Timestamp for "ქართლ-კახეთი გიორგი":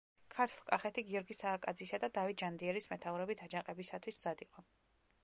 0.35-1.35